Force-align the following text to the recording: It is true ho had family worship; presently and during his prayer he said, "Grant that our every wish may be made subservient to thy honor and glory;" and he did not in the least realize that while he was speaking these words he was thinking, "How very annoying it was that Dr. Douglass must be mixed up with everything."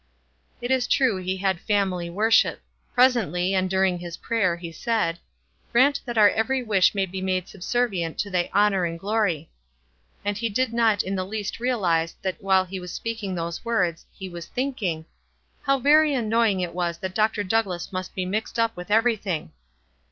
It 0.61 0.71
is 0.71 0.87
true 0.87 1.23
ho 1.23 1.37
had 1.41 1.59
family 1.59 2.09
worship; 2.09 2.63
presently 2.95 3.53
and 3.53 3.69
during 3.69 3.99
his 3.99 4.17
prayer 4.17 4.57
he 4.57 4.71
said, 4.71 5.19
"Grant 5.71 5.99
that 6.05 6.17
our 6.17 6.31
every 6.31 6.63
wish 6.63 6.95
may 6.95 7.05
be 7.05 7.21
made 7.21 7.47
subservient 7.47 8.17
to 8.17 8.31
thy 8.31 8.49
honor 8.51 8.83
and 8.83 8.99
glory;" 8.99 9.51
and 10.25 10.39
he 10.39 10.49
did 10.49 10.73
not 10.73 11.03
in 11.03 11.13
the 11.13 11.23
least 11.23 11.59
realize 11.59 12.15
that 12.23 12.41
while 12.41 12.65
he 12.65 12.79
was 12.79 12.91
speaking 12.91 13.35
these 13.35 13.63
words 13.63 14.07
he 14.11 14.27
was 14.27 14.47
thinking, 14.47 15.05
"How 15.61 15.77
very 15.77 16.15
annoying 16.15 16.61
it 16.61 16.73
was 16.73 16.97
that 16.97 17.13
Dr. 17.13 17.43
Douglass 17.43 17.93
must 17.93 18.15
be 18.15 18.25
mixed 18.25 18.57
up 18.57 18.75
with 18.75 18.89
everything." 18.89 19.51